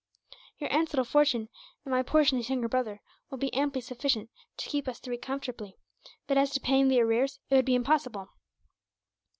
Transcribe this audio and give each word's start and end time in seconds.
Your 0.57 0.73
aunt's 0.73 0.93
little 0.93 1.05
fortune, 1.05 1.47
and 1.85 1.91
my 1.91 2.01
portion 2.01 2.39
as 2.39 2.49
younger 2.49 2.67
brother, 2.67 3.01
will 3.29 3.37
be 3.37 3.53
amply 3.53 3.81
sufficient 3.81 4.31
to 4.57 4.67
keep 4.67 4.87
us 4.87 4.97
three 4.97 5.15
comfortably; 5.19 5.77
but 6.25 6.39
as 6.39 6.49
to 6.53 6.59
paying 6.59 6.87
the 6.87 6.99
arrears, 7.01 7.37
it 7.51 7.55
would 7.55 7.65
be 7.65 7.75
impossible." 7.75 8.29